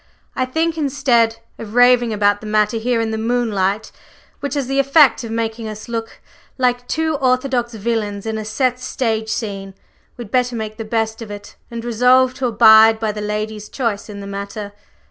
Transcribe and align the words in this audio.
I 0.35 0.45
think 0.45 0.79
instead 0.79 1.37
of 1.59 1.75
raving 1.75 2.11
about 2.11 2.41
the 2.41 2.47
matter 2.47 2.77
here 2.77 2.99
in 3.01 3.11
the 3.11 3.19
moonlight, 3.19 3.91
which 4.39 4.55
has 4.55 4.65
the 4.65 4.79
effect 4.79 5.23
of 5.23 5.29
making 5.29 5.67
us 5.67 5.87
look 5.87 6.19
like 6.57 6.87
two 6.87 7.17
orthodox 7.17 7.75
villains 7.75 8.25
in 8.25 8.39
a 8.39 8.43
set 8.43 8.79
stage 8.79 9.29
scene, 9.29 9.75
we'd 10.17 10.31
better 10.31 10.55
make 10.55 10.77
the 10.77 10.85
best 10.85 11.21
of 11.21 11.29
it, 11.29 11.55
and 11.69 11.85
resolve 11.85 12.33
to 12.39 12.47
abide 12.47 12.99
by 12.99 13.11
the 13.11 13.21
lady's 13.21 13.69
choice 13.69 14.09
in 14.09 14.21
the 14.21 14.25
matter. 14.25 14.73